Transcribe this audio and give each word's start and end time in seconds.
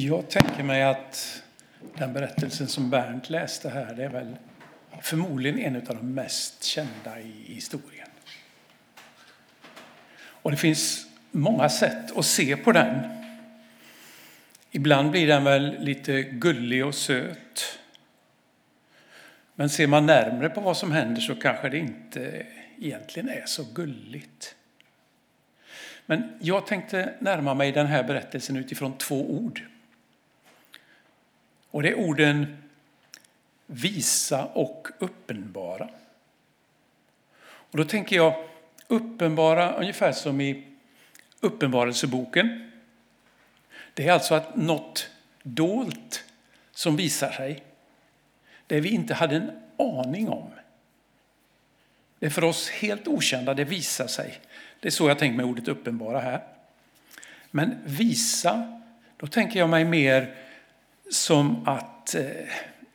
Jag 0.00 0.30
tänker 0.30 0.62
mig 0.62 0.82
att 0.82 1.42
den 1.94 2.12
berättelsen 2.12 2.68
som 2.68 2.90
Bernt 2.90 3.30
läste 3.30 3.68
här, 3.68 3.94
det 3.94 4.04
är 4.04 4.08
väl 4.08 4.36
förmodligen 5.02 5.58
en 5.58 5.76
av 5.76 5.96
de 5.96 6.14
mest 6.14 6.64
kända 6.64 7.20
i 7.20 7.44
historien. 7.46 8.08
Och 10.18 10.50
det 10.50 10.56
finns 10.56 11.06
många 11.30 11.68
sätt 11.68 12.16
att 12.16 12.24
se 12.24 12.56
på 12.56 12.72
den. 12.72 12.98
Ibland 14.70 15.10
blir 15.10 15.26
den 15.26 15.44
väl 15.44 15.76
lite 15.80 16.22
gullig 16.22 16.86
och 16.86 16.94
söt. 16.94 17.78
Men 19.54 19.70
ser 19.70 19.86
man 19.86 20.06
närmre 20.06 20.48
på 20.48 20.60
vad 20.60 20.76
som 20.76 20.92
händer 20.92 21.20
så 21.20 21.34
kanske 21.34 21.68
det 21.68 21.78
inte 21.78 22.46
egentligen 22.78 23.28
är 23.28 23.46
så 23.46 23.64
gulligt. 23.74 24.54
Men 26.06 26.38
jag 26.40 26.66
tänkte 26.66 27.14
närma 27.18 27.54
mig 27.54 27.72
den 27.72 27.86
här 27.86 28.02
berättelsen 28.02 28.56
utifrån 28.56 28.98
två 28.98 29.30
ord. 29.30 29.62
Och 31.70 31.82
det 31.82 31.88
är 31.88 31.94
orden 31.94 32.56
visa 33.66 34.44
och 34.44 34.88
uppenbara. 34.98 35.88
Och 37.40 37.78
då 37.78 37.84
tänker 37.84 38.16
jag 38.16 38.44
uppenbara 38.88 39.72
ungefär 39.72 40.12
som 40.12 40.40
i 40.40 40.64
Uppenbarelseboken. 41.40 42.70
Det 43.94 44.08
är 44.08 44.12
alltså 44.12 44.34
att 44.34 44.56
något 44.56 45.10
dolt 45.42 46.24
som 46.70 46.96
visar 46.96 47.30
sig, 47.30 47.62
det 48.66 48.80
vi 48.80 48.88
inte 48.88 49.14
hade 49.14 49.36
en 49.36 49.50
aning 49.76 50.28
om. 50.28 50.50
Det 52.18 52.26
är 52.26 52.30
för 52.30 52.44
oss 52.44 52.70
helt 52.70 53.08
okända, 53.08 53.54
det 53.54 53.64
visar 53.64 54.06
sig. 54.06 54.40
Det 54.80 54.88
är 54.88 54.92
så 54.92 55.08
jag 55.08 55.18
tänker 55.18 55.36
med 55.36 55.46
ordet 55.46 55.68
uppenbara 55.68 56.20
här. 56.20 56.42
Men 57.50 57.78
visa, 57.84 58.80
då 59.16 59.26
tänker 59.26 59.58
jag 59.58 59.68
mig 59.68 59.84
mer 59.84 60.34
som 61.10 61.68
att 61.68 62.14
eh, 62.14 62.24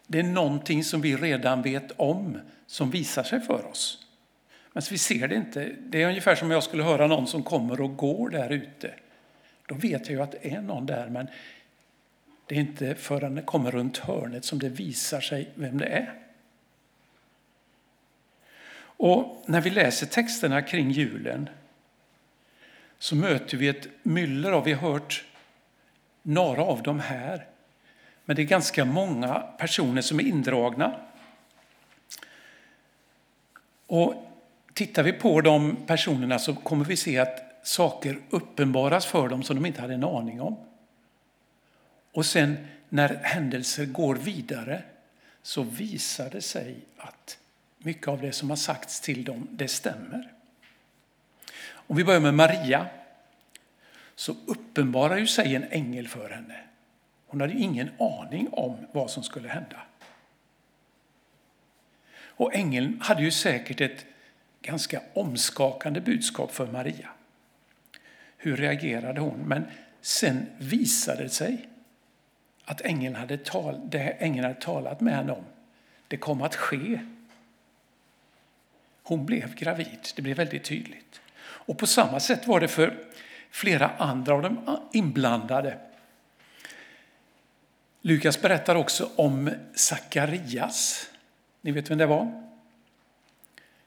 det 0.07 0.19
är 0.19 0.23
någonting 0.23 0.83
som 0.83 1.01
vi 1.01 1.15
redan 1.15 1.61
vet 1.61 1.91
om 1.91 2.39
som 2.67 2.91
visar 2.91 3.23
sig 3.23 3.41
för 3.41 3.65
oss. 3.65 4.05
Men 4.73 4.83
vi 4.91 4.97
ser 4.97 5.27
det 5.27 5.35
inte. 5.35 5.71
Det 5.79 6.03
är 6.03 6.07
ungefär 6.07 6.35
som 6.35 6.47
om 6.47 6.51
jag 6.51 6.63
skulle 6.63 6.83
höra 6.83 7.07
någon 7.07 7.27
som 7.27 7.43
kommer 7.43 7.81
och 7.81 7.97
går 7.97 8.29
där 8.29 8.49
ute. 8.49 8.93
Då 9.65 9.75
vet 9.75 10.09
jag 10.09 10.15
ju 10.15 10.21
att 10.21 10.31
det 10.31 10.53
är 10.53 10.61
någon 10.61 10.85
där, 10.85 11.09
men 11.09 11.27
det 12.45 12.55
är 12.55 12.59
inte 12.59 12.95
förrän 12.95 13.35
det 13.35 13.41
kommer 13.41 13.71
runt 13.71 13.97
hörnet 13.97 14.45
som 14.45 14.59
det 14.59 14.69
visar 14.69 15.21
sig 15.21 15.49
vem 15.55 15.77
det 15.77 15.85
är. 15.85 16.13
Och 18.97 19.43
när 19.45 19.61
vi 19.61 19.69
läser 19.69 20.05
texterna 20.05 20.61
kring 20.61 20.91
julen 20.91 21.49
så 22.99 23.15
möter 23.15 23.57
vi 23.57 23.67
ett 23.67 23.87
myller 24.03 24.51
av, 24.51 24.63
vi 24.63 24.73
har 24.73 24.91
hört 24.91 25.25
några 26.21 26.63
av 26.63 26.83
dem 26.83 26.99
här, 26.99 27.47
men 28.25 28.35
det 28.35 28.41
är 28.41 28.45
ganska 28.45 28.85
många 28.85 29.39
personer 29.39 30.01
som 30.01 30.19
är 30.19 30.23
indragna. 30.23 30.99
Och 33.87 34.15
tittar 34.73 35.03
vi 35.03 35.13
på 35.13 35.41
de 35.41 35.75
personerna 35.87 36.39
så 36.39 36.55
kommer 36.55 36.85
vi 36.85 36.95
se 36.95 37.19
att 37.19 37.59
saker 37.63 38.19
uppenbaras 38.29 39.05
för 39.05 39.29
dem 39.29 39.43
som 39.43 39.55
de 39.55 39.65
inte 39.65 39.81
hade 39.81 39.93
en 39.93 40.03
aning 40.03 40.41
om. 40.41 40.57
Och 42.11 42.25
sen 42.25 42.67
när 42.89 43.15
händelser 43.23 43.85
går 43.85 44.15
vidare 44.15 44.83
så 45.41 45.63
visar 45.63 46.29
det 46.29 46.41
sig 46.41 46.75
att 46.97 47.37
mycket 47.77 48.07
av 48.07 48.21
det 48.21 48.31
som 48.31 48.49
har 48.49 48.57
sagts 48.57 49.01
till 49.01 49.23
dem, 49.23 49.47
det 49.51 49.67
stämmer. 49.67 50.31
Om 51.71 51.95
vi 51.95 52.03
börjar 52.03 52.19
med 52.19 52.33
Maria 52.33 52.85
så 54.15 54.35
uppenbarar 54.45 55.17
ju 55.17 55.27
sig 55.27 55.55
en 55.55 55.63
ängel 55.63 56.07
för 56.07 56.29
henne. 56.29 56.59
Hon 57.33 57.41
hade 57.41 57.53
ingen 57.53 57.89
aning 57.99 58.49
om 58.51 58.77
vad 58.91 59.11
som 59.11 59.23
skulle 59.23 59.49
hända. 59.49 59.81
Och 62.15 62.55
ängeln 62.55 62.99
hade 63.01 63.21
ju 63.21 63.31
säkert 63.31 63.81
ett 63.81 64.05
ganska 64.61 65.01
omskakande 65.13 66.01
budskap 66.01 66.51
för 66.51 66.67
Maria. 66.67 67.09
Hur 68.37 68.57
reagerade 68.57 69.21
hon? 69.21 69.39
Men 69.39 69.65
sen 70.01 70.45
visade 70.57 71.23
det 71.23 71.29
sig 71.29 71.69
att 72.65 72.81
ängeln 72.81 73.15
hade, 73.15 73.37
tal, 73.37 73.81
det 73.89 73.99
ängeln 73.99 74.43
hade 74.43 74.61
talat 74.61 75.01
med 75.01 75.15
henne 75.15 75.31
om, 75.31 75.45
det 76.07 76.17
kom 76.17 76.41
att 76.41 76.55
ske. 76.55 76.99
Hon 79.03 79.25
blev 79.25 79.55
gravid, 79.55 79.99
det 80.15 80.21
blev 80.21 80.37
väldigt 80.37 80.63
tydligt. 80.63 81.21
Och 81.41 81.77
på 81.77 81.87
samma 81.87 82.19
sätt 82.19 82.47
var 82.47 82.59
det 82.59 82.67
för 82.67 83.05
flera 83.49 83.89
andra 83.89 84.33
av 84.33 84.41
de 84.41 84.79
inblandade. 84.91 85.79
Lukas 88.05 88.41
berättar 88.41 88.75
också 88.75 89.09
om 89.15 89.49
Sakarias. 89.75 91.09
Ni 91.61 91.71
vet 91.71 91.91
vem 91.91 91.97
det 91.97 92.05
var? 92.05 92.43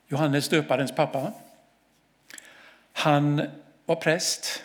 Johannes 0.09 0.49
döparens 0.49 0.93
pappa. 0.93 1.33
Han 2.93 3.43
var 3.87 3.97
präst 3.97 4.63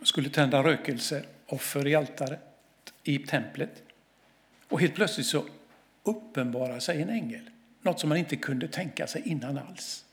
och 0.00 0.08
skulle 0.08 0.30
tända 0.30 0.62
rökelseoffer 0.62 1.86
i 1.86 1.94
altaret 1.94 2.40
i 3.02 3.18
templet. 3.18 3.82
Och 4.68 4.80
helt 4.80 4.94
plötsligt 4.94 5.26
så 5.26 5.44
uppenbarar 6.02 6.78
sig 6.78 7.02
en 7.02 7.10
ängel, 7.10 7.50
något 7.82 8.00
som 8.00 8.08
man 8.08 8.18
inte 8.18 8.36
kunde 8.36 8.68
tänka 8.68 9.06
sig 9.06 9.22
innan 9.28 9.58
alls. 9.58 10.04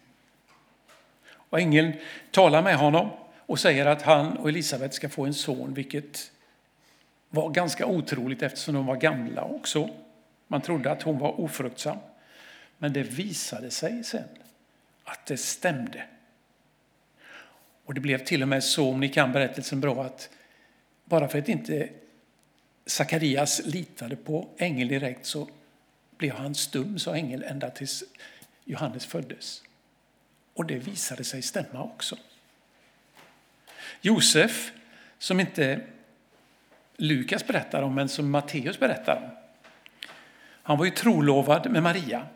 Och 1.27 1.59
ängeln 1.59 1.94
talar 2.31 2.62
med 2.62 2.77
honom 2.77 3.09
och 3.38 3.59
säger 3.59 3.85
att 3.85 4.01
han 4.01 4.38
och 4.38 4.50
Elisabet 4.50 4.94
ska 4.94 5.09
få 5.09 5.25
en 5.25 5.33
son, 5.33 5.73
vilket 5.73 6.31
var 7.35 7.50
ganska 7.50 7.85
otroligt 7.85 8.41
eftersom 8.41 8.73
de 8.73 8.85
var 8.85 8.96
gamla 8.96 9.44
också. 9.44 9.90
Man 10.47 10.62
trodde 10.62 10.91
att 10.91 11.01
hon 11.01 11.19
var 11.19 11.41
ofruktsam. 11.41 11.97
Men 12.78 12.94
det 12.94 13.03
visade 13.03 13.72
sig 13.72 14.03
sen 14.03 14.28
att 15.03 15.25
det 15.25 15.38
stämde. 15.38 16.03
Och 17.85 17.94
det 17.94 18.01
blev 18.01 18.18
till 18.18 18.41
och 18.41 18.47
med 18.47 18.63
så, 18.63 18.90
om 18.90 19.00
ni 19.00 19.09
kan 19.09 19.31
berättelsen 19.31 19.81
bra, 19.81 20.03
att 20.03 20.29
bara 21.06 21.28
för 21.28 21.40
att 21.40 21.50
inte 21.50 21.90
Sakarias 22.85 23.62
litade 23.66 24.16
på 24.16 24.50
ängeln 24.57 24.90
direkt 24.90 25.25
så 25.25 25.50
blev 26.18 26.31
han 26.31 26.56
stum, 26.56 27.00
sa 27.00 27.16
ängeln, 27.16 27.44
ända 27.44 27.69
tills 27.69 28.03
Johannes 28.66 29.06
föddes. 29.06 29.63
Och 30.53 30.66
det 30.66 30.75
visade 30.75 31.24
sig 31.24 31.41
stämma 31.41 31.84
också. 31.84 32.18
Josef, 34.01 34.72
som 35.18 35.40
inte 35.40 35.81
Lukas 36.97 37.47
berättar 37.47 37.81
om, 37.81 37.95
men 37.95 38.09
som 38.09 38.31
Matteus 38.31 38.79
berättar 38.79 39.16
om. 39.16 39.29
Han 40.63 40.78
var 40.78 40.85
ju 40.85 40.91
trolovad 40.91 41.72
med 41.72 41.83
Maria. 41.83 42.28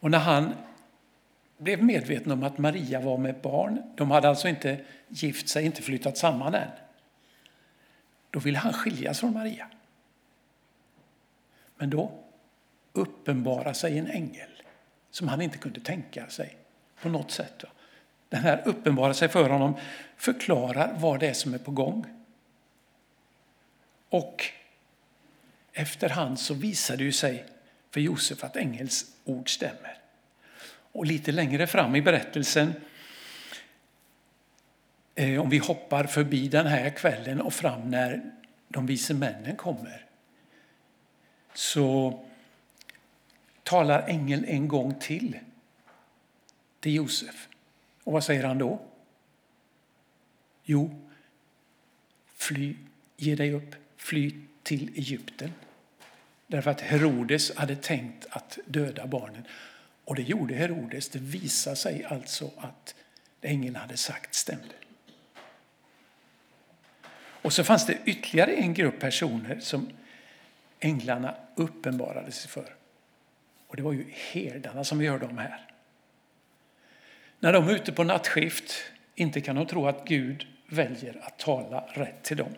Och 0.00 0.10
när 0.10 0.18
han 0.18 0.52
blev 1.58 1.82
medveten 1.82 2.32
om 2.32 2.42
att 2.42 2.58
Maria 2.58 3.00
var 3.00 3.18
med 3.18 3.40
barn, 3.42 3.82
de 3.96 4.10
hade 4.10 4.28
alltså 4.28 4.48
inte 4.48 4.80
gift 5.08 5.48
sig, 5.48 5.64
inte 5.64 5.82
flyttat 5.82 6.18
samman 6.18 6.54
än. 6.54 6.70
Då 8.30 8.40
ville 8.40 8.58
han 8.58 8.72
skiljas 8.72 9.20
från 9.20 9.32
Maria. 9.32 9.68
Men 11.76 11.90
då 11.90 12.12
uppenbarar 12.92 13.72
sig 13.72 13.98
en 13.98 14.06
ängel 14.06 14.62
som 15.10 15.28
han 15.28 15.42
inte 15.42 15.58
kunde 15.58 15.80
tänka 15.80 16.26
sig 16.26 16.56
på 17.02 17.08
något 17.08 17.30
sätt. 17.30 17.64
Den 18.28 18.40
här 18.40 18.62
uppenbarar 18.64 19.12
sig 19.12 19.28
för 19.28 19.50
honom, 19.50 19.74
förklarar 20.16 20.96
vad 20.98 21.20
det 21.20 21.28
är 21.28 21.32
som 21.32 21.54
är 21.54 21.58
på 21.58 21.70
gång. 21.70 22.15
Och 24.16 24.44
efterhand 25.72 26.40
så 26.40 26.54
visar 26.54 26.96
det 26.96 27.12
sig 27.12 27.44
för 27.90 28.00
Josef 28.00 28.44
att 28.44 28.56
ängels 28.56 29.04
ord 29.24 29.54
stämmer. 29.54 29.98
Och 30.92 31.06
lite 31.06 31.32
längre 31.32 31.66
fram 31.66 31.96
i 31.96 32.02
berättelsen, 32.02 32.72
eh, 35.14 35.40
om 35.40 35.50
vi 35.50 35.58
hoppar 35.58 36.04
förbi 36.04 36.48
den 36.48 36.66
här 36.66 36.90
kvällen 36.90 37.40
och 37.40 37.52
fram 37.52 37.90
när 37.90 38.32
de 38.68 38.86
vise 38.86 39.14
männen 39.14 39.56
kommer, 39.56 40.06
så 41.54 42.20
talar 43.62 44.08
ängeln 44.08 44.44
en 44.44 44.68
gång 44.68 44.94
till 44.94 45.38
till 46.80 46.94
Josef. 46.94 47.48
Och 48.04 48.12
vad 48.12 48.24
säger 48.24 48.44
han 48.44 48.58
då? 48.58 48.80
Jo, 50.64 51.02
fly, 52.34 52.76
ge 53.16 53.34
dig 53.34 53.52
upp, 53.52 53.74
fly 53.96 54.34
till 54.62 54.88
Egypten. 54.88 55.52
Därför 56.46 56.70
att 56.70 56.80
Herodes 56.80 57.56
hade 57.56 57.76
tänkt 57.76 58.26
att 58.30 58.58
döda 58.66 59.06
barnen. 59.06 59.42
Och 60.04 60.14
det 60.14 60.22
gjorde 60.22 60.54
Herodes. 60.54 61.08
Det 61.08 61.18
visade 61.18 61.76
sig 61.76 62.04
alltså 62.04 62.50
att 62.56 62.94
det 63.40 63.48
ängeln 63.48 63.76
hade 63.76 63.96
sagt 63.96 64.34
stämde. 64.34 64.74
Och 67.42 67.52
så 67.52 67.64
fanns 67.64 67.86
det 67.86 67.98
ytterligare 68.04 68.52
en 68.52 68.74
grupp 68.74 69.00
personer 69.00 69.60
som 69.60 69.90
änglarna 70.80 71.34
uppenbarade 71.54 72.32
sig 72.32 72.50
för. 72.50 72.74
Och 73.66 73.76
det 73.76 73.82
var 73.82 73.92
ju 73.92 74.04
herdarna 74.32 74.84
som 74.84 74.98
vi 74.98 75.06
hörde 75.06 75.26
om 75.26 75.38
här. 75.38 75.66
När 77.40 77.52
de 77.52 77.68
är 77.68 77.74
ute 77.74 77.92
på 77.92 78.04
nattskift, 78.04 78.74
inte 79.14 79.40
kan 79.40 79.56
de 79.56 79.66
tro 79.66 79.86
att 79.86 80.08
Gud 80.08 80.46
väljer 80.68 81.20
att 81.22 81.38
tala 81.38 81.80
rätt 81.80 82.22
till 82.22 82.36
dem. 82.36 82.54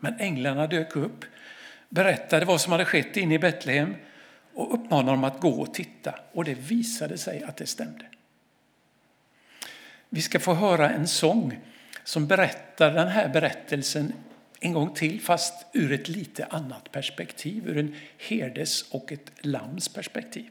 Men 0.00 0.20
änglarna 0.20 0.66
dök 0.66 0.96
upp, 0.96 1.24
berättade 1.88 2.44
vad 2.44 2.60
som 2.60 2.72
hade 2.72 2.84
skett 2.84 3.16
inne 3.16 3.34
i 3.34 3.38
Betlehem 3.38 3.94
och 4.54 4.74
uppmanade 4.74 5.10
dem 5.10 5.24
att 5.24 5.40
gå 5.40 5.50
och 5.50 5.74
titta. 5.74 6.14
Och 6.32 6.44
det 6.44 6.54
visade 6.54 7.18
sig 7.18 7.42
att 7.42 7.56
det 7.56 7.66
stämde. 7.66 8.04
Vi 10.08 10.22
ska 10.22 10.40
få 10.40 10.54
höra 10.54 10.90
en 10.90 11.08
sång 11.08 11.58
som 12.04 12.26
berättar 12.26 12.94
den 12.94 13.08
här 13.08 13.28
berättelsen 13.28 14.12
en 14.60 14.72
gång 14.72 14.94
till, 14.94 15.20
fast 15.20 15.66
ur 15.72 15.92
ett 15.92 16.08
lite 16.08 16.44
annat 16.44 16.92
perspektiv, 16.92 17.68
ur 17.68 17.78
en 17.78 17.94
herdes 18.18 18.82
och 18.90 19.12
ett 19.12 19.30
lams 19.40 19.88
perspektiv. 19.88 20.50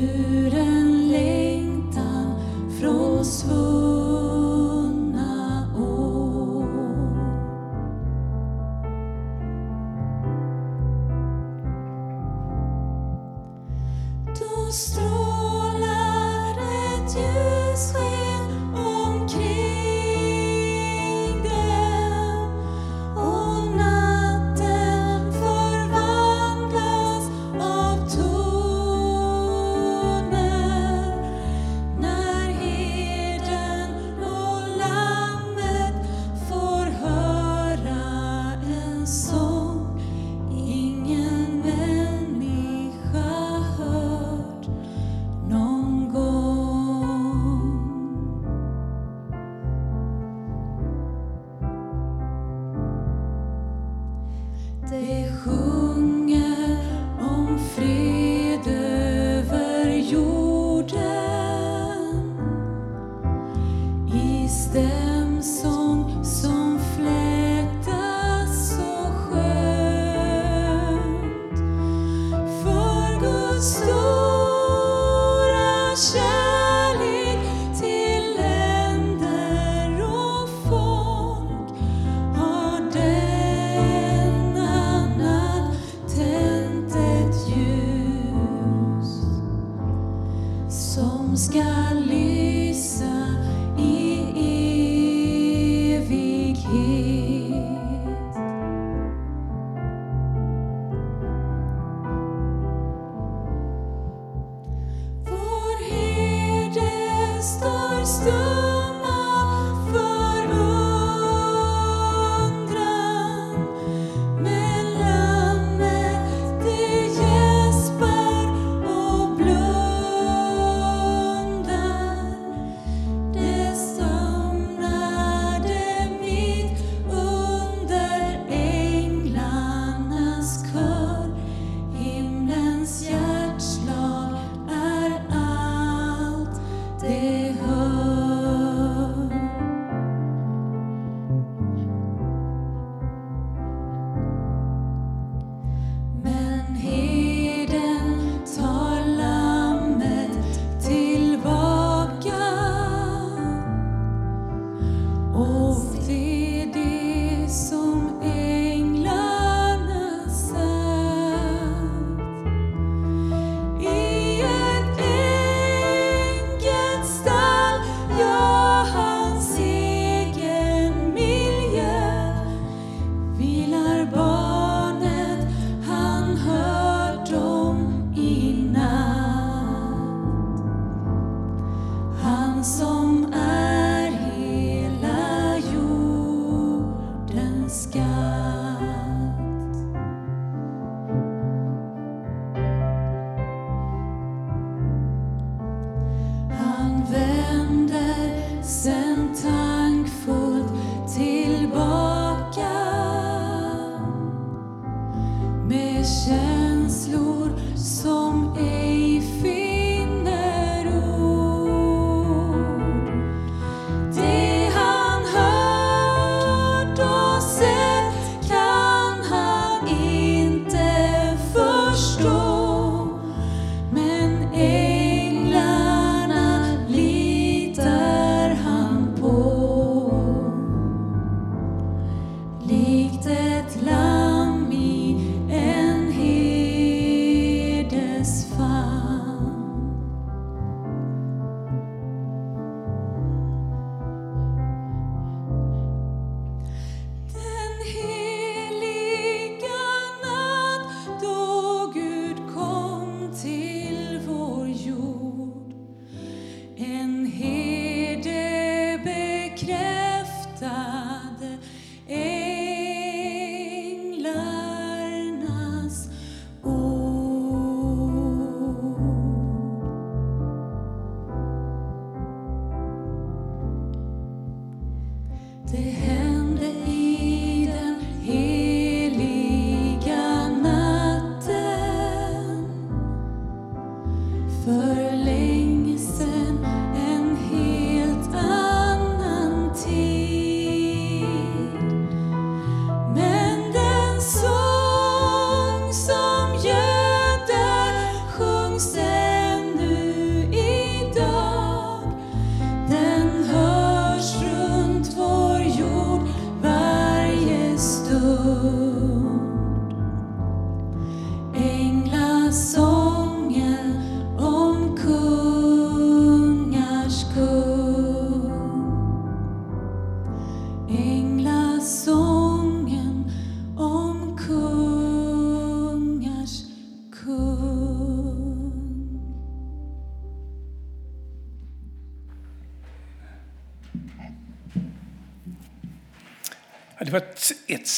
you. 0.00 0.39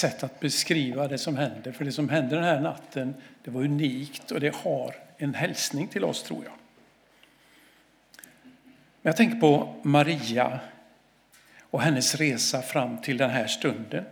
Sätt 0.03 0.23
att 0.23 0.41
beskriva 0.41 1.09
det 1.09 1.19
som 1.19 1.37
hände, 1.37 1.73
för 1.73 1.85
det 1.85 1.93
som 1.93 2.09
hände 2.09 2.35
den 2.35 2.45
här 2.45 2.61
natten, 2.61 3.15
det 3.45 3.51
var 3.51 3.63
unikt 3.63 4.31
och 4.31 4.41
det 4.41 4.55
har 4.55 4.95
en 5.19 5.35
hälsning 5.35 5.89
till 5.89 6.05
oss 6.05 6.23
tror 6.23 6.45
jag. 6.45 6.53
Men 9.03 9.11
jag 9.11 9.17
tänker 9.17 9.41
på 9.41 9.75
Maria 9.83 10.61
och 11.61 11.81
hennes 11.81 12.15
resa 12.15 12.63
fram 12.63 12.99
till 12.99 13.17
den 13.17 13.31
här 13.31 13.47
stunden. 13.47 14.05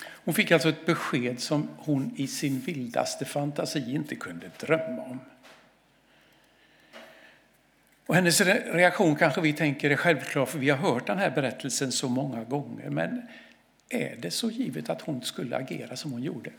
Hon 0.00 0.34
fick 0.34 0.50
alltså 0.50 0.68
ett 0.68 0.86
besked 0.86 1.40
som 1.40 1.68
hon 1.78 2.14
i 2.16 2.26
sin 2.26 2.60
vildaste 2.60 3.24
fantasi 3.24 3.94
inte 3.94 4.14
kunde 4.14 4.50
drömma 4.58 5.02
om. 5.02 5.20
Och 8.06 8.14
hennes 8.14 8.40
reaktion 8.40 9.16
kanske 9.16 9.40
vi 9.40 9.52
tänker 9.52 9.90
är 9.90 9.96
självklar, 9.96 10.46
för 10.46 10.58
vi 10.58 10.70
har 10.70 10.78
hört 10.78 11.06
den 11.06 11.18
här 11.18 11.30
berättelsen 11.30 11.92
så 11.92 12.08
många 12.08 12.44
gånger. 12.44 12.90
Men 12.90 13.22
är 13.88 14.16
det 14.16 14.30
så 14.30 14.50
givet 14.50 14.90
att 14.90 15.00
hon 15.00 15.22
skulle 15.22 15.56
agera 15.56 15.96
som 15.96 16.12
hon 16.12 16.22
gjorde? 16.22 16.50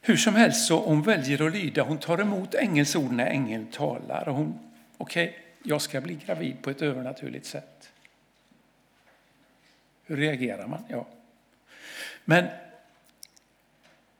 Hur 0.00 0.16
som 0.16 0.34
helst 0.34 0.66
så 0.66 0.80
hon 0.80 1.02
väljer 1.02 1.46
att 1.46 1.52
lyda. 1.52 1.82
Hon 1.82 1.98
tar 1.98 2.18
emot 2.20 2.54
ängelns 2.54 2.96
ord 2.96 3.12
när 3.12 3.26
ängeln 3.26 3.66
talar. 3.66 4.28
Och 4.28 4.34
hon, 4.34 4.58
okej, 4.96 5.28
okay, 5.28 5.40
jag 5.62 5.82
ska 5.82 6.00
bli 6.00 6.14
gravid 6.14 6.62
på 6.62 6.70
ett 6.70 6.82
övernaturligt 6.82 7.46
sätt. 7.46 7.92
Hur 10.04 10.16
reagerar 10.16 10.66
man? 10.66 10.84
Ja. 10.88 11.06
Men 12.24 12.46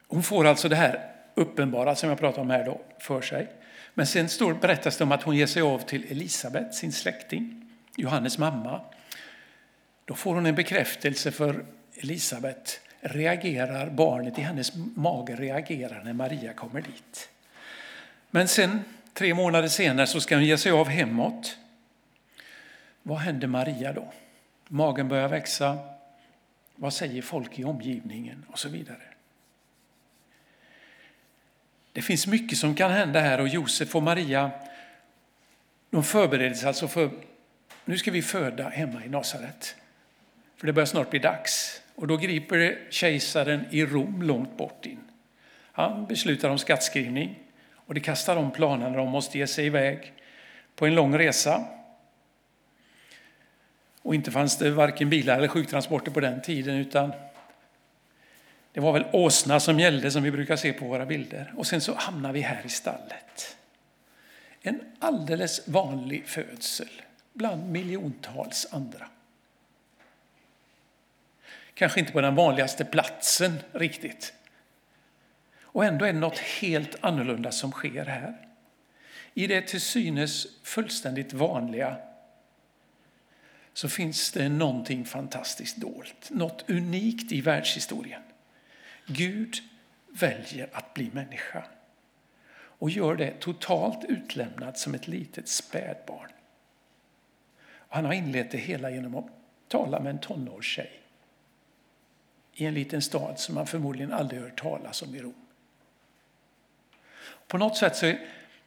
hon 0.06 0.22
får 0.22 0.46
alltså 0.46 0.68
det 0.68 0.76
här 0.76 1.10
uppenbara 1.34 1.94
som 1.94 2.08
jag 2.08 2.18
pratar 2.18 2.42
om 2.42 2.50
här 2.50 2.64
då 2.64 2.80
för 2.98 3.20
sig. 3.20 3.48
Men 3.94 4.06
sen 4.06 4.28
står, 4.28 4.54
berättas 4.54 4.96
det 4.96 5.04
om 5.04 5.12
att 5.12 5.22
hon 5.22 5.36
ger 5.36 5.46
sig 5.46 5.62
av 5.62 5.78
till 5.78 6.06
Elisabet, 6.10 6.74
sin 6.74 6.92
släkting, 6.92 7.70
Johannes 7.96 8.38
mamma. 8.38 8.80
Då 10.04 10.14
får 10.14 10.34
hon 10.34 10.46
en 10.46 10.54
bekräftelse 10.54 11.30
för 11.30 11.64
Elisabet 11.94 12.80
reagerar, 13.00 13.90
barnet 13.90 14.38
i 14.38 14.42
hennes 14.42 14.72
mage 14.94 15.36
reagerar 15.36 16.02
när 16.04 16.12
Maria 16.12 16.52
kommer 16.52 16.80
dit. 16.80 17.28
Men 18.30 18.48
sen, 18.48 18.84
tre 19.12 19.34
månader 19.34 19.68
senare, 19.68 20.06
så 20.06 20.20
ska 20.20 20.34
hon 20.34 20.44
ge 20.44 20.58
sig 20.58 20.72
av 20.72 20.88
hemåt. 20.88 21.56
Vad 23.02 23.18
händer 23.18 23.46
Maria 23.46 23.92
då? 23.92 24.12
Magen 24.68 25.08
börjar 25.08 25.28
växa. 25.28 25.78
Vad 26.76 26.94
säger 26.94 27.22
folk 27.22 27.58
i 27.58 27.64
omgivningen? 27.64 28.44
Och 28.48 28.58
så 28.58 28.68
vidare. 28.68 29.02
Det 31.92 32.02
finns 32.02 32.26
mycket 32.26 32.58
som 32.58 32.74
kan 32.74 32.90
hända 32.90 33.20
här 33.20 33.40
och 33.40 33.48
Josef 33.48 33.96
och 33.96 34.02
Maria 34.02 34.50
de 35.90 36.04
förbereder 36.04 36.54
sig 36.54 36.68
alltså 36.68 36.88
för 36.88 37.10
nu 37.84 37.98
ska 37.98 38.10
vi 38.10 38.22
föda 38.22 38.68
hemma 38.68 39.04
i 39.04 39.08
Nasaret. 39.08 39.76
För 40.64 40.66
det 40.66 40.72
börjar 40.72 40.86
snart 40.86 41.10
bli 41.10 41.18
dags. 41.18 41.82
Och 41.94 42.06
då 42.06 42.16
griper 42.16 42.58
det 42.58 42.78
kejsaren 42.90 43.64
i 43.70 43.84
Rom 43.84 44.22
långt 44.22 44.56
bort 44.56 44.86
in. 44.86 45.00
Han 45.72 46.06
beslutar 46.06 46.50
om 46.50 46.58
skattskrivning 46.58 47.38
och 47.74 47.94
det 47.94 48.00
kastar 48.00 48.36
om 48.36 48.50
planerna. 48.50 48.96
De 48.96 49.08
måste 49.08 49.38
ge 49.38 49.46
sig 49.46 49.66
iväg 49.66 50.12
på 50.76 50.86
en 50.86 50.94
lång 50.94 51.18
resa. 51.18 51.64
Och 54.02 54.14
inte 54.14 54.30
fanns 54.30 54.58
det 54.58 54.70
varken 54.70 55.10
bilar 55.10 55.36
eller 55.38 55.48
sjuktransporter 55.48 56.10
på 56.10 56.20
den 56.20 56.42
tiden 56.42 56.76
utan 56.76 57.12
det 58.72 58.80
var 58.80 58.92
väl 58.92 59.04
åsna 59.12 59.60
som 59.60 59.80
gällde 59.80 60.10
som 60.10 60.22
vi 60.22 60.30
brukar 60.30 60.56
se 60.56 60.72
på 60.72 60.84
våra 60.84 61.06
bilder. 61.06 61.52
Och 61.56 61.66
sen 61.66 61.80
så 61.80 61.94
hamnar 61.94 62.32
vi 62.32 62.40
här 62.40 62.62
i 62.66 62.68
stallet. 62.68 63.56
En 64.62 64.80
alldeles 64.98 65.68
vanlig 65.68 66.26
födsel 66.26 67.02
bland 67.32 67.70
miljontals 67.70 68.66
andra. 68.70 69.06
Kanske 71.74 72.00
inte 72.00 72.12
på 72.12 72.20
den 72.20 72.34
vanligaste 72.34 72.84
platsen 72.84 73.58
riktigt. 73.72 74.34
Och 75.62 75.84
ändå 75.84 76.04
är 76.04 76.12
det 76.12 76.18
något 76.18 76.38
helt 76.38 76.96
annorlunda 77.00 77.52
som 77.52 77.72
sker 77.72 78.04
här. 78.04 78.48
I 79.34 79.46
det 79.46 79.62
till 79.62 79.80
synes 79.80 80.46
fullständigt 80.62 81.32
vanliga 81.32 81.96
så 83.72 83.88
finns 83.88 84.32
det 84.32 84.48
någonting 84.48 85.04
fantastiskt 85.04 85.76
dolt, 85.76 86.30
något 86.30 86.70
unikt 86.70 87.32
i 87.32 87.40
världshistorien. 87.40 88.22
Gud 89.06 89.56
väljer 90.08 90.68
att 90.72 90.94
bli 90.94 91.10
människa 91.12 91.64
och 92.54 92.90
gör 92.90 93.16
det 93.16 93.40
totalt 93.40 94.04
utlämnad 94.04 94.78
som 94.78 94.94
ett 94.94 95.08
litet 95.08 95.48
spädbarn. 95.48 96.30
Han 97.66 98.04
har 98.04 98.12
inlett 98.12 98.50
det 98.50 98.58
hela 98.58 98.90
genom 98.90 99.14
att 99.14 99.28
tala 99.68 100.00
med 100.00 100.10
en 100.10 100.18
tonårstjej 100.18 101.03
i 102.54 102.66
en 102.66 102.74
liten 102.74 103.02
stad 103.02 103.38
som 103.38 103.54
man 103.54 103.66
förmodligen 103.66 104.12
aldrig 104.12 104.40
hört 104.40 104.60
talas 104.60 105.02
om 105.02 105.14
i 105.14 105.20
Rom. 105.22 105.34
På 107.46 107.58
något 107.58 107.76
sätt 107.76 107.96
så 107.96 108.06
är 108.06 108.20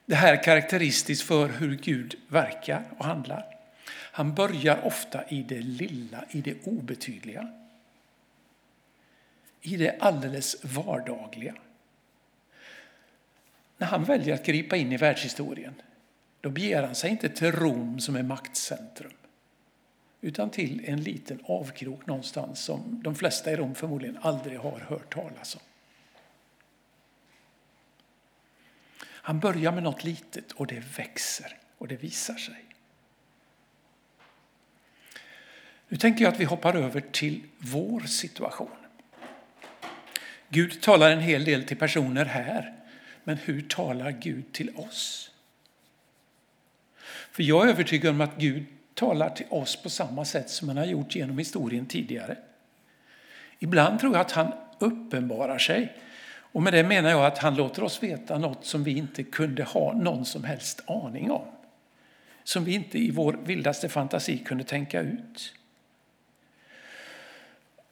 det 0.05 0.15
här 0.15 0.43
karaktäristiskt 0.43 1.27
för 1.27 1.49
hur 1.49 1.75
Gud 1.75 2.15
verkar 2.27 2.83
och 2.97 3.05
handlar. 3.05 3.45
Han 3.89 4.35
börjar 4.35 4.85
ofta 4.85 5.27
i 5.27 5.43
det 5.43 5.59
lilla, 5.59 6.25
i 6.29 6.41
det 6.41 6.67
obetydliga. 6.67 7.53
I 9.61 9.77
det 9.77 9.97
alldeles 9.99 10.63
vardagliga. 10.63 11.55
När 13.77 13.87
han 13.87 14.03
väljer 14.03 14.33
att 14.33 14.45
gripa 14.45 14.75
in 14.75 14.91
i 14.91 14.97
världshistorien 14.97 15.81
då 16.41 16.49
beger 16.49 16.83
han 16.83 16.95
sig 16.95 17.09
inte 17.09 17.29
till 17.29 17.51
Rom 17.51 17.99
som 17.99 18.15
är 18.15 18.23
maktcentrum 18.23 19.13
utan 20.27 20.49
till 20.49 20.85
en 20.85 21.01
liten 21.01 21.39
avkrok 21.45 22.05
någonstans 22.05 22.59
som 22.63 23.01
de 23.03 23.15
flesta 23.15 23.51
i 23.51 23.55
Rom 23.55 23.75
förmodligen 23.75 24.17
aldrig 24.21 24.59
har 24.59 24.79
hört 24.79 25.13
talas 25.13 25.55
om. 25.55 25.61
Han 29.03 29.39
börjar 29.39 29.71
med 29.71 29.83
något 29.83 30.03
litet 30.03 30.51
och 30.51 30.67
det 30.67 30.79
växer 30.97 31.57
och 31.77 31.87
det 31.87 31.95
visar 31.95 32.35
sig. 32.35 32.65
Nu 35.87 35.97
tänker 35.97 36.23
jag 36.23 36.33
att 36.33 36.39
vi 36.39 36.45
hoppar 36.45 36.75
över 36.75 37.01
till 37.01 37.43
vår 37.57 38.01
situation. 38.01 38.77
Gud 40.49 40.81
talar 40.81 41.11
en 41.11 41.21
hel 41.21 41.45
del 41.45 41.63
till 41.63 41.77
personer 41.77 42.25
här, 42.25 42.73
men 43.23 43.37
hur 43.37 43.61
talar 43.61 44.11
Gud 44.11 44.53
till 44.53 44.75
oss? 44.75 45.31
För 47.31 47.43
jag 47.43 47.65
är 47.67 47.71
övertygad 47.71 48.09
om 48.09 48.21
att 48.21 48.37
Gud 48.37 48.65
talar 48.97 49.29
till 49.29 49.45
oss 49.49 49.75
på 49.75 49.89
samma 49.89 50.25
sätt 50.25 50.49
som 50.49 50.67
han 50.67 50.77
har 50.77 50.85
gjort 50.85 51.15
genom 51.15 51.37
historien 51.37 51.85
tidigare. 51.85 52.37
Ibland 53.59 53.99
tror 53.99 54.13
jag 54.13 54.21
att 54.21 54.31
han 54.31 54.51
uppenbarar 54.79 55.57
sig. 55.57 55.93
Och 56.51 56.61
med 56.61 56.73
det 56.73 56.83
menar 56.83 57.09
jag 57.09 57.25
att 57.25 57.37
han 57.37 57.55
låter 57.55 57.83
oss 57.83 58.03
veta 58.03 58.37
något 58.37 58.65
som 58.65 58.83
vi 58.83 58.97
inte 58.97 59.23
kunde 59.23 59.63
ha 59.63 59.93
någon 59.93 60.25
som 60.25 60.43
helst 60.43 60.83
aning 60.87 61.31
om. 61.31 61.45
Som 62.43 62.63
vi 62.63 62.73
inte 62.73 62.97
i 62.97 63.11
vår 63.11 63.39
vildaste 63.45 63.89
fantasi 63.89 64.37
kunde 64.37 64.63
tänka 64.63 65.01
ut. 65.01 65.53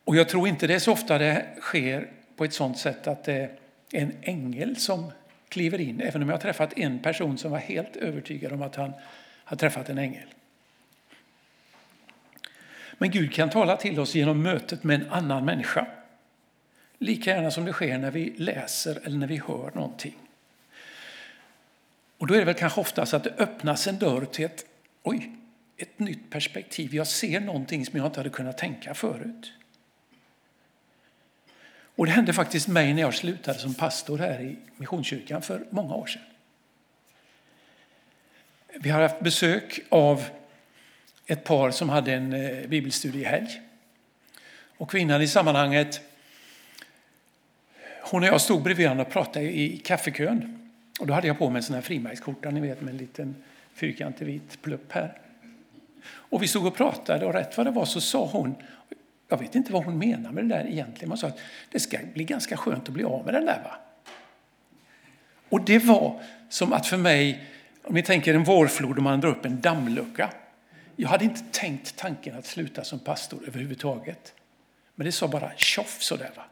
Och 0.03 0.15
jag 0.15 0.29
tror 0.29 0.47
inte 0.47 0.67
det 0.67 0.75
är 0.75 0.79
så 0.79 0.91
ofta 0.91 1.17
det 1.17 1.45
sker 1.59 2.09
på 2.35 2.45
ett 2.45 2.53
sådant 2.53 2.77
sätt 2.77 3.07
att 3.07 3.23
det 3.23 3.33
är 3.33 3.49
en 3.91 4.13
ängel 4.21 4.75
som 4.75 5.11
kliver 5.49 5.81
in, 5.81 6.01
även 6.01 6.21
om 6.21 6.29
jag 6.29 6.35
har 6.35 6.41
träffat 6.41 6.77
en 6.77 6.99
person 6.99 7.37
som 7.37 7.51
var 7.51 7.59
helt 7.59 7.95
övertygad 7.95 8.51
om 8.51 8.61
att 8.61 8.75
han 8.75 8.93
har 9.43 9.57
träffat 9.57 9.89
en 9.89 9.97
ängel. 9.97 10.27
Men 12.97 13.11
Gud 13.11 13.33
kan 13.33 13.49
tala 13.49 13.77
till 13.77 13.99
oss 13.99 14.15
genom 14.15 14.43
mötet 14.43 14.83
med 14.83 15.01
en 15.01 15.11
annan 15.11 15.45
människa. 15.45 15.87
Lika 16.97 17.29
gärna 17.29 17.51
som 17.51 17.65
det 17.65 17.73
sker 17.73 17.97
när 17.97 18.11
vi 18.11 18.33
läser 18.37 18.99
eller 19.03 19.17
när 19.17 19.27
vi 19.27 19.41
hör 19.47 19.71
någonting. 19.73 20.15
Och 22.17 22.27
då 22.27 22.33
är 22.33 22.39
det 22.39 22.45
väl 22.45 22.55
kanske 22.55 22.81
oftast 22.81 23.13
att 23.13 23.23
det 23.23 23.33
öppnas 23.37 23.87
en 23.87 23.99
dörr 23.99 24.25
till 24.25 24.45
ett, 24.45 24.65
oj, 25.03 25.31
ett 25.77 25.99
nytt 25.99 26.29
perspektiv. 26.29 26.95
Jag 26.95 27.07
ser 27.07 27.39
någonting 27.39 27.85
som 27.85 27.97
jag 27.99 28.07
inte 28.07 28.19
hade 28.19 28.29
kunnat 28.29 28.57
tänka 28.57 28.93
förut. 28.93 29.53
Och 31.95 32.05
det 32.05 32.11
hände 32.11 32.33
faktiskt 32.33 32.67
mig 32.67 32.93
när 32.93 33.01
jag 33.01 33.13
slutade 33.13 33.59
som 33.59 33.73
pastor 33.73 34.17
här 34.17 34.41
i 34.41 34.57
Missionskyrkan 34.75 35.41
för 35.41 35.65
många 35.69 35.95
år 35.95 36.07
sedan. 36.07 36.21
Vi 38.79 38.89
har 38.89 39.01
haft 39.01 39.19
besök 39.19 39.79
av 39.89 40.23
ett 41.25 41.43
par 41.43 41.71
som 41.71 41.89
hade 41.89 42.13
en 42.13 42.33
eh, 42.33 42.67
bibelstudiehelg. 42.67 43.61
Och 44.77 44.91
kvinnan 44.91 45.21
i 45.21 45.27
sammanhanget 45.27 46.01
Hon 48.11 48.23
och 48.23 48.27
jag 48.27 48.41
stod 48.41 48.63
bredvid 48.63 48.85
varandra 48.85 49.05
och 49.05 49.11
pratade 49.11 49.45
i 49.45 49.77
kaffekön. 49.77 50.69
Och 50.99 51.07
då 51.07 51.13
hade 51.13 51.27
jag 51.27 51.37
på 51.37 51.49
mig 51.49 51.59
en 51.59 51.63
sån 51.63 51.73
här 51.73 51.81
frimärksskjorta, 51.81 52.49
ni 52.49 52.59
vet 52.59 52.81
med 52.81 52.91
en 52.91 52.97
liten 52.97 53.35
fyrkantig 53.73 54.25
vit 54.25 54.61
plupp 54.61 54.91
här. 54.91 55.17
Och 56.07 56.43
vi 56.43 56.47
stod 56.47 56.65
och 56.65 56.75
pratade 56.75 57.25
och 57.25 57.33
rätt 57.33 57.57
vad 57.57 57.65
det 57.65 57.71
var 57.71 57.85
så 57.85 58.01
sa 58.01 58.25
hon, 58.25 58.55
jag 59.27 59.37
vet 59.37 59.55
inte 59.55 59.73
vad 59.73 59.85
hon 59.85 59.97
menar 59.97 60.31
med 60.31 60.43
det 60.43 60.55
där 60.55 60.67
egentligen, 60.67 61.09
man 61.09 61.17
sa 61.17 61.27
att 61.27 61.39
det 61.71 61.79
ska 61.79 61.97
bli 62.13 62.23
ganska 62.23 62.57
skönt 62.57 62.87
att 62.87 62.93
bli 62.93 63.03
av 63.03 63.25
med 63.25 63.33
den 63.33 63.45
där. 63.45 63.61
Va? 63.63 63.75
Och 65.49 65.65
det 65.65 65.79
var 65.79 66.21
som 66.49 66.73
att 66.73 66.87
för 66.87 66.97
mig, 66.97 67.43
om 67.83 67.93
ni 67.93 68.03
tänker 68.03 68.33
en 68.33 68.43
vårflod 68.43 68.97
och 68.97 69.03
man 69.03 69.21
drar 69.21 69.29
upp 69.29 69.45
en 69.45 69.61
dammlucka. 69.61 70.29
Jag 70.95 71.09
hade 71.09 71.25
inte 71.25 71.41
tänkt 71.51 71.95
tanken 71.95 72.37
att 72.37 72.45
sluta 72.45 72.83
som 72.83 72.99
pastor 72.99 73.39
överhuvudtaget. 73.47 74.33
Men 74.95 75.05
det 75.05 75.11
sa 75.11 75.27
bara 75.27 75.51
tjoff 75.55 76.01
sådär. 76.01 76.31
Va? 76.35 76.43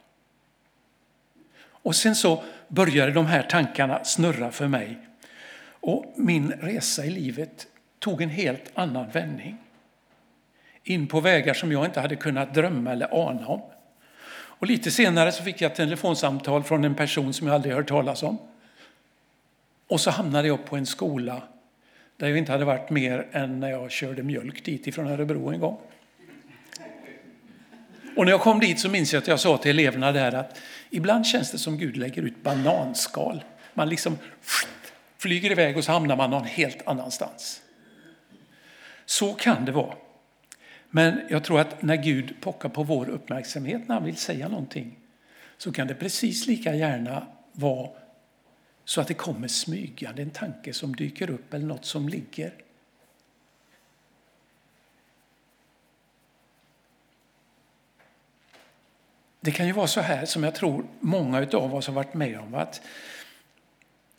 Och 1.65 1.95
sen 1.95 2.15
så 2.15 2.43
började 2.67 3.12
de 3.12 3.25
här 3.25 3.43
tankarna 3.43 4.03
snurra 4.03 4.51
för 4.51 4.67
mig. 4.67 4.97
Och 5.65 6.13
min 6.15 6.51
resa 6.51 7.06
i 7.06 7.10
livet 7.10 7.67
tog 7.99 8.21
en 8.21 8.29
helt 8.29 8.71
annan 8.73 9.10
vändning. 9.10 9.58
In 10.84 11.08
på 11.08 11.19
vägar 11.19 11.53
som 11.53 11.71
jag 11.71 11.86
inte 11.86 11.99
hade 11.99 12.15
kunnat 12.15 12.53
drömma 12.53 12.91
eller 12.91 13.29
ana 13.29 13.47
om. 13.47 13.62
Och 14.32 14.67
lite 14.67 14.91
senare 14.91 15.32
så 15.32 15.43
fick 15.43 15.62
jag 15.62 15.71
ett 15.71 15.77
telefonsamtal 15.77 16.63
från 16.63 16.84
en 16.84 16.95
person 16.95 17.34
som 17.34 17.47
jag 17.47 17.53
aldrig 17.53 17.75
hört 17.75 17.88
talas 17.88 18.23
om. 18.23 18.38
Och 19.88 20.01
så 20.01 20.12
hamnade 20.12 20.47
jag 20.47 20.65
på 20.65 20.75
en 20.75 20.86
skola 20.86 21.41
där 22.23 22.29
jag 22.29 22.38
inte 22.38 22.51
hade 22.51 22.65
varit 22.65 22.89
mer 22.89 23.27
än 23.31 23.59
när 23.59 23.69
jag 23.69 23.91
körde 23.91 24.23
mjölk 24.23 24.65
dit 24.65 24.88
ifrån 24.88 25.07
Örebro 25.07 25.49
en 25.49 25.59
gång. 25.59 25.77
Och 28.15 28.25
när 28.25 28.31
jag 28.31 28.41
kom 28.41 28.59
dit 28.59 28.79
så 28.79 28.89
minns 28.89 29.13
jag 29.13 29.21
att 29.21 29.27
jag 29.27 29.39
sa 29.39 29.57
till 29.57 29.71
eleverna 29.71 30.12
där 30.12 30.36
att 30.36 30.59
ibland 30.89 31.25
känns 31.25 31.51
det 31.51 31.57
som 31.57 31.77
Gud 31.77 31.97
lägger 31.97 32.21
ut 32.21 32.43
bananskal. 32.43 33.43
Man 33.73 33.89
liksom 33.89 34.17
flyger 35.17 35.51
iväg 35.51 35.77
och 35.77 35.83
så 35.83 35.91
hamnar 35.91 36.15
man 36.15 36.29
någon 36.29 36.45
helt 36.45 36.88
annanstans. 36.88 37.62
Så 39.05 39.33
kan 39.33 39.65
det 39.65 39.71
vara. 39.71 39.93
Men 40.89 41.21
jag 41.29 41.43
tror 41.43 41.59
att 41.59 41.81
när 41.81 41.95
Gud 41.95 42.36
pockar 42.41 42.69
på 42.69 42.83
vår 42.83 43.09
uppmärksamhet 43.09 43.88
när 43.88 43.95
han 43.95 44.05
vill 44.05 44.17
säga 44.17 44.47
någonting 44.47 44.95
så 45.57 45.71
kan 45.71 45.88
det 45.88 45.95
precis 45.95 46.47
lika 46.47 46.75
gärna 46.75 47.27
vara 47.51 47.89
så 48.86 49.02
att 49.02 49.08
det 49.08 49.13
kommer 49.13 49.48
smygande, 49.48 50.22
en 50.22 50.32
tanke 50.32 50.74
som 50.74 50.96
dyker 50.96 51.30
upp 51.30 51.54
eller 51.54 51.65
något 51.65 51.86
som 51.86 52.10
ligger. 52.10 52.54
Det 59.39 59.52
kan 59.52 59.67
ju 59.67 59.72
vara 59.72 59.88
så 59.88 60.02
här 60.02 60.26
som 60.26 60.43
jag 60.43 60.56
tror 60.56 60.86
många 61.00 61.48
av 61.54 61.76
oss 61.76 61.88
har 61.88 61.93
varit 61.93 62.13
med 62.13 62.39
om 62.39 62.56
att 62.56 62.82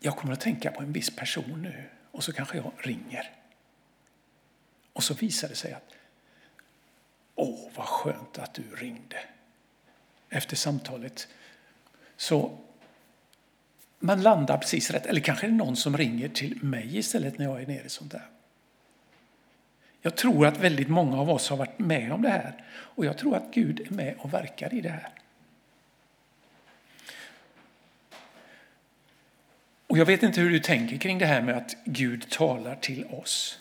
jag 0.01 0.17
kommer 0.17 0.33
att 0.33 0.41
tänka 0.41 0.71
på 0.71 0.83
en 0.83 0.93
viss 0.93 1.17
person 1.17 1.63
nu 1.63 1.85
och 2.11 2.25
så 2.25 2.33
kanske 2.33 2.57
jag 2.57 2.73
ringer. 2.79 3.31
Och 4.93 5.05
så 5.05 5.15
visar 5.15 5.49
det 5.49 5.55
sig 5.55 5.73
att 5.73 5.95
åh 7.35 7.69
vad 7.75 7.87
skönt 7.87 8.39
att 8.39 8.55
du 8.55 8.63
ringde. 8.75 9.19
Efter 10.29 10.57
samtalet 10.57 11.29
så 12.17 12.59
man 14.05 14.23
landar 14.23 14.59
precis 14.59 14.91
rätt. 14.91 15.07
Eller 15.07 15.21
kanske 15.21 15.47
är 15.47 15.51
det 15.51 15.57
någon 15.57 15.77
som 15.77 15.97
ringer 15.97 16.29
till 16.29 16.65
mig 16.65 16.97
istället 16.97 17.39
när 17.39 17.45
jag 17.45 17.63
är 17.63 17.67
nere 17.67 17.87
i 17.87 17.89
sånt 17.89 18.13
där. 18.13 18.27
Jag 20.03 20.17
tror 20.17 20.47
att 20.47 20.59
väldigt 20.59 20.89
många 20.89 21.21
av 21.21 21.31
oss 21.31 21.49
har 21.49 21.57
varit 21.57 21.79
med 21.79 22.13
om 22.13 22.23
det 22.23 22.29
här 22.29 22.65
och 22.71 23.05
jag 23.05 23.19
tror 23.19 23.37
att 23.37 23.55
Gud 23.55 23.81
är 23.81 23.91
med 23.91 24.15
och 24.19 24.35
verkar 24.35 24.75
i 24.75 24.81
det 24.81 24.89
här. 24.89 25.09
Och 29.87 29.99
jag 29.99 30.07
vet 30.07 30.23
inte 30.23 30.41
hur 30.41 30.51
du 30.51 30.61
tänker 30.61 30.97
kring 30.97 31.19
det 31.19 31.27
här 31.27 31.43
med 31.43 31.57
att 31.57 31.77
Gud 31.85 32.31
talar 32.31 32.75
till 32.75 33.05
oss. 33.05 33.59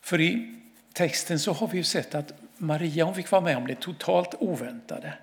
För 0.00 0.20
i 0.20 0.60
texten 0.92 1.38
så 1.38 1.52
har 1.52 1.68
vi 1.68 1.76
ju 1.76 1.84
sett 1.84 2.14
att 2.14 2.32
Maria 2.56 3.04
hon 3.04 3.14
fick 3.14 3.30
vara 3.30 3.42
med 3.42 3.56
om 3.56 3.66
det 3.66 3.74
totalt 3.74 4.34
oväntade. 4.38 5.14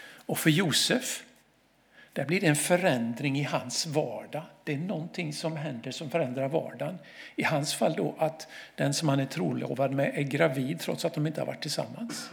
Och 0.00 0.38
för 0.38 0.50
Josef 0.50 1.24
där 2.18 2.24
blir 2.24 2.40
det 2.40 2.46
en 2.46 2.56
förändring 2.56 3.38
i 3.38 3.42
hans 3.42 3.86
vardag. 3.86 4.42
Det 4.64 4.74
är 4.74 4.78
någonting 4.78 5.32
som 5.32 5.56
händer 5.56 5.90
som 5.90 6.10
förändrar 6.10 6.48
vardagen. 6.48 6.98
I 7.36 7.44
hans 7.44 7.74
fall 7.74 7.94
då 7.96 8.14
att 8.18 8.48
den 8.74 8.94
som 8.94 9.08
han 9.08 9.20
är 9.20 9.26
trolovad 9.26 9.92
med 9.92 10.12
är 10.14 10.22
gravid 10.22 10.80
trots 10.80 11.04
att 11.04 11.14
de 11.14 11.26
inte 11.26 11.40
har 11.40 11.46
varit 11.46 11.62
tillsammans. 11.62 12.30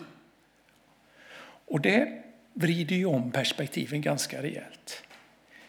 Och 1.65 1.82
det 1.82 2.24
vrider 2.54 2.95
ju 2.95 3.06
om 3.06 3.32
perspektiven 3.32 4.02
ganska 4.02 4.41
rejält. 4.41 5.04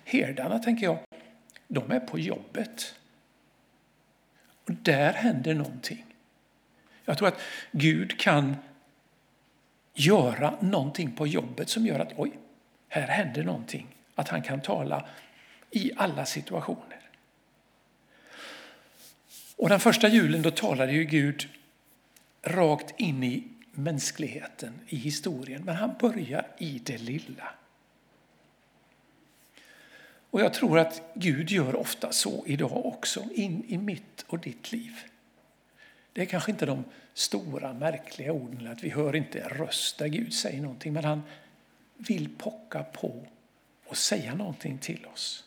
Herdarna, 0.04 0.58
tänker 0.58 0.86
jag, 0.86 0.98
de 1.68 1.90
är 1.90 2.00
på 2.00 2.18
jobbet. 2.18 2.94
Och 4.64 4.72
där 4.72 5.12
händer 5.12 5.54
någonting. 5.54 6.04
Jag 7.04 7.18
tror 7.18 7.28
att 7.28 7.40
Gud 7.72 8.20
kan 8.20 8.56
göra 9.94 10.54
någonting 10.60 11.12
på 11.12 11.26
jobbet 11.26 11.68
som 11.68 11.86
gör 11.86 11.98
att 11.98 12.12
oj, 12.16 12.32
här 12.88 13.08
händer 13.08 13.44
någonting. 13.44 13.95
Att 14.16 14.28
han 14.28 14.42
kan 14.42 14.60
tala 14.60 15.08
i 15.70 15.92
alla 15.96 16.26
situationer. 16.26 17.00
Och 19.56 19.68
den 19.68 19.80
första 19.80 20.08
julen 20.08 20.42
då 20.42 20.50
talade 20.50 20.92
ju 20.92 21.04
Gud 21.04 21.48
rakt 22.42 23.00
in 23.00 23.24
i 23.24 23.44
mänskligheten, 23.70 24.80
i 24.88 24.96
historien. 24.96 25.64
Men 25.64 25.76
han 25.76 25.94
börjar 26.00 26.46
i 26.58 26.80
det 26.84 26.98
lilla. 26.98 27.48
Och 30.30 30.40
jag 30.40 30.54
tror 30.54 30.78
att 30.78 31.02
Gud 31.14 31.50
gör 31.50 31.76
ofta 31.76 32.12
så 32.12 32.44
idag 32.46 32.86
också, 32.86 33.24
in 33.34 33.64
i 33.68 33.78
mitt 33.78 34.24
och 34.26 34.38
ditt 34.38 34.72
liv. 34.72 34.92
Det 36.12 36.22
är 36.22 36.26
kanske 36.26 36.50
inte 36.50 36.66
de 36.66 36.84
stora 37.14 37.72
märkliga 37.72 38.32
orden, 38.32 38.66
att 38.66 38.84
vi 38.84 38.90
hör 38.90 39.16
inte 39.16 39.40
en 39.40 39.48
röst 39.48 39.98
där 39.98 40.06
Gud 40.06 40.34
säger 40.34 40.60
någonting, 40.60 40.92
men 40.92 41.04
han 41.04 41.22
vill 41.96 42.28
pocka 42.38 42.82
på 42.82 43.26
och 43.88 43.96
säga 43.96 44.34
någonting 44.34 44.78
till 44.78 45.06
oss. 45.06 45.44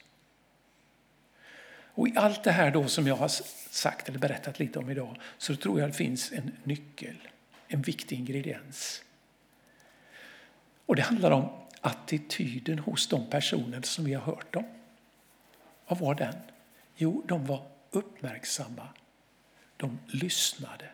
Och 1.93 2.07
i 2.07 2.13
allt 2.15 2.43
det 2.43 2.51
här 2.51 2.71
då 2.71 2.87
som 2.87 3.07
jag 3.07 3.15
har 3.15 3.27
sagt 3.69 4.09
eller 4.09 4.19
berättat 4.19 4.59
lite 4.59 4.79
om 4.79 4.89
idag 4.89 5.17
så 5.37 5.55
tror 5.55 5.79
jag 5.79 5.89
det 5.89 5.93
finns 5.93 6.31
en 6.31 6.51
nyckel, 6.63 7.27
en 7.67 7.81
viktig 7.81 8.19
ingrediens. 8.19 9.03
Och 10.85 10.95
det 10.95 11.01
handlar 11.01 11.31
om 11.31 11.49
attityden 11.81 12.79
hos 12.79 13.07
de 13.07 13.29
personer 13.29 13.81
som 13.81 14.05
vi 14.05 14.13
har 14.13 14.21
hört 14.21 14.55
om. 14.55 14.65
Vad 15.87 15.99
var 15.99 16.15
den? 16.15 16.35
Jo, 16.95 17.23
de 17.27 17.45
var 17.45 17.67
uppmärksamma. 17.91 18.87
De 19.77 19.99
lyssnade. 20.07 20.89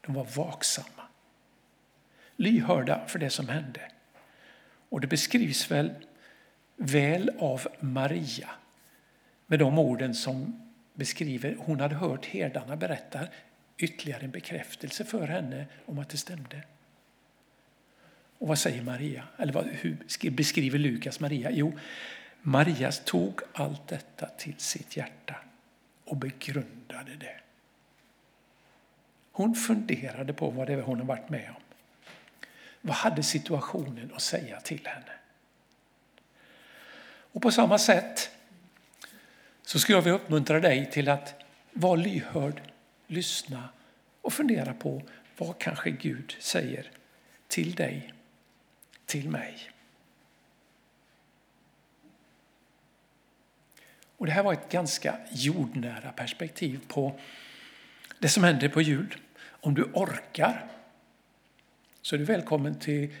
De 0.00 0.14
var 0.14 0.24
vaksamma. 0.24 1.02
Lyhörda 2.36 3.06
för 3.06 3.18
det 3.18 3.30
som 3.30 3.48
hände. 3.48 3.90
Och 4.88 5.00
det 5.00 5.06
beskrivs 5.06 5.70
väl 5.70 5.94
väl 6.76 7.30
av 7.38 7.66
Maria 7.80 8.50
med 9.46 9.58
de 9.58 9.78
orden 9.78 10.14
som 10.14 10.60
beskriver, 10.94 11.56
hon 11.58 11.80
hade 11.80 11.94
hört 11.94 12.26
herdarna 12.26 12.76
berätta 12.76 13.20
ytterligare 13.78 14.24
en 14.24 14.30
bekräftelse 14.30 15.04
för 15.04 15.26
henne 15.26 15.66
om 15.86 15.98
att 15.98 16.08
det 16.08 16.16
stämde. 16.16 16.62
Och 18.38 18.48
vad 18.48 18.58
säger 18.58 18.82
Maria? 18.82 19.24
Eller 19.36 19.52
vad, 19.52 19.66
hur 19.66 20.30
beskriver 20.30 20.78
Lukas 20.78 21.20
Maria? 21.20 21.50
Jo, 21.50 21.78
Maria 22.42 22.92
tog 22.92 23.40
allt 23.52 23.88
detta 23.88 24.26
till 24.26 24.54
sitt 24.58 24.96
hjärta 24.96 25.36
och 26.04 26.16
begrundade 26.16 27.14
det. 27.20 27.40
Hon 29.32 29.54
funderade 29.54 30.32
på 30.32 30.50
vad 30.50 30.66
det 30.66 30.76
var 30.76 30.82
hon 30.82 30.98
har 30.98 31.06
varit 31.06 31.28
med 31.28 31.48
om. 31.48 31.62
Vad 32.80 32.96
hade 32.96 33.22
situationen 33.22 34.12
att 34.14 34.22
säga 34.22 34.60
till 34.60 34.86
henne? 34.86 35.12
Och 37.34 37.42
på 37.42 37.50
samma 37.50 37.78
sätt 37.78 38.30
så 39.62 39.78
skulle 39.78 39.98
jag 39.98 40.02
vilja 40.02 40.18
uppmuntra 40.18 40.60
dig 40.60 40.90
till 40.90 41.08
att 41.08 41.34
vara 41.72 41.96
lyhörd, 41.96 42.60
lyssna 43.06 43.68
och 44.20 44.32
fundera 44.32 44.74
på 44.74 45.02
vad 45.38 45.58
kanske 45.58 45.90
Gud 45.90 46.36
säger 46.38 46.90
till 47.48 47.74
dig, 47.74 48.12
till 49.06 49.28
mig. 49.28 49.70
Och 54.16 54.26
det 54.26 54.32
här 54.32 54.42
var 54.42 54.52
ett 54.52 54.70
ganska 54.70 55.18
jordnära 55.30 56.12
perspektiv 56.12 56.80
på 56.88 57.20
det 58.18 58.28
som 58.28 58.44
händer 58.44 58.68
på 58.68 58.82
jul. 58.82 59.16
Om 59.46 59.74
du 59.74 59.82
orkar 59.82 60.66
så 62.02 62.14
är 62.14 62.18
du 62.18 62.24
välkommen 62.24 62.78
till 62.78 63.14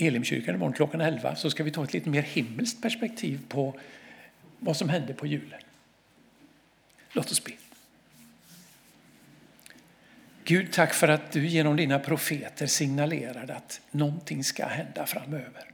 Elimkyrkan 0.00 0.54
imorgon 0.54 0.72
klockan 0.72 1.00
11 1.00 1.36
så 1.36 1.50
ska 1.50 1.64
vi 1.64 1.70
ta 1.70 1.84
ett 1.84 1.92
lite 1.92 2.10
mer 2.10 2.22
himmelskt 2.22 2.82
perspektiv 2.82 3.40
på 3.48 3.80
vad 4.58 4.76
som 4.76 4.88
hände 4.88 5.14
på 5.14 5.26
julen. 5.26 5.60
Låt 7.12 7.30
oss 7.30 7.44
be. 7.44 7.52
Gud, 10.44 10.72
tack 10.72 10.94
för 10.94 11.08
att 11.08 11.32
du 11.32 11.46
genom 11.46 11.76
dina 11.76 11.98
profeter 11.98 12.66
signalerade 12.66 13.56
att 13.56 13.80
någonting 13.90 14.44
ska 14.44 14.66
hända 14.66 15.06
framöver. 15.06 15.70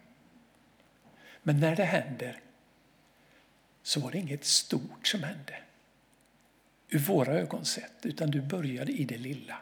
Men 1.42 1.60
när 1.60 1.76
det 1.76 1.84
händer 1.84 2.40
så 3.82 4.00
var 4.00 4.10
det 4.10 4.18
inget 4.18 4.44
stort 4.44 5.06
som 5.06 5.22
hände 5.22 5.54
ur 6.88 6.98
våra 6.98 7.32
ögon 7.32 7.64
sett, 7.64 7.92
utan 8.02 8.30
du 8.30 8.42
började 8.42 8.92
i 8.92 9.04
det 9.04 9.18
lilla. 9.18 9.56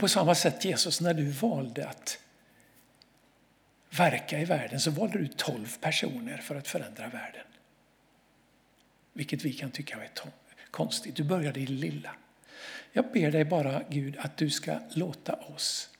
Och 0.00 0.02
på 0.02 0.08
samma 0.08 0.34
sätt 0.34 0.64
Jesus, 0.64 1.00
när 1.00 1.14
du 1.14 1.30
valde 1.30 1.88
att 1.88 2.18
verka 3.90 4.40
i 4.40 4.44
världen 4.44 4.80
så 4.80 4.90
valde 4.90 5.18
du 5.18 5.26
tolv 5.26 5.78
personer 5.80 6.36
för 6.36 6.54
att 6.54 6.68
förändra 6.68 7.08
världen. 7.08 7.46
Vilket 9.12 9.42
vi 9.42 9.52
kan 9.52 9.70
tycka 9.70 9.96
är 9.96 10.10
konstigt. 10.70 11.16
Du 11.16 11.24
började 11.24 11.60
i 11.60 11.66
det 11.66 11.72
lilla. 11.72 12.10
Jag 12.92 13.12
ber 13.12 13.30
dig 13.30 13.44
bara 13.44 13.82
Gud 13.88 14.16
att 14.18 14.36
du 14.36 14.50
ska 14.50 14.78
låta 14.90 15.32
oss 15.34 15.90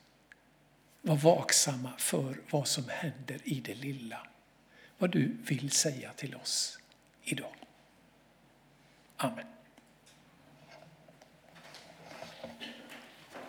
vara 1.03 1.19
vaksamma 1.19 1.93
för 1.99 2.41
vad 2.51 2.69
som 2.69 2.85
händer 2.89 3.41
i 3.45 3.61
det 3.61 3.75
lilla. 3.75 4.27
Vad 4.99 5.11
du 5.11 5.37
vill 5.45 5.71
säga 5.71 6.13
till 6.13 6.35
oss 6.35 6.79
idag. 7.23 7.55
Amen. 9.17 9.47